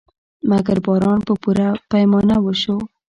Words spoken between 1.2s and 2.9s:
په پوره پیمانه وشو.